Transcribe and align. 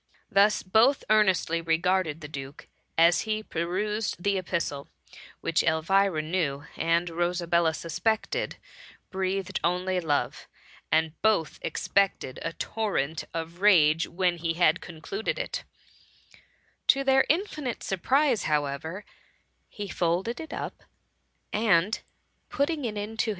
Thus 0.31 0.63
both 0.63 1.03
earnestly 1.11 1.61
regarded 1.61 2.21
the 2.21 2.27
duke 2.27 2.67
as 2.97 3.21
he 3.21 3.43
perused 3.43 4.23
the 4.23 4.35
epistle, 4.39 4.87
which 5.41 5.61
Elvira 5.61 6.23
knew, 6.23 6.65
and 6.75 7.07
Rosabella 7.07 7.75
suspected, 7.75 8.57
breathed 9.11 9.59
only 9.63 9.99
love; 9.99 10.47
and 10.91 11.13
both 11.21 11.59
expected 11.61 12.39
a 12.41 12.53
torrent 12.53 13.25
of 13.31 13.61
rage 13.61 14.07
when 14.07 14.37
lie 14.37 14.53
had 14.57 14.81
concluded 14.81 15.37
it 15.37 15.65
To 16.87 17.03
their 17.03 17.23
infinite 17.29 17.83
surprise 17.83 18.45
however, 18.45 19.05
he 19.69 19.87
folded 19.87 20.39
it 20.39 20.51
up, 20.51 20.81
and 21.53 22.01
putting 22.49 22.85
it 22.85 22.97
into 22.97 23.25
THE 23.25 23.29
MUMMY. 23.29 23.29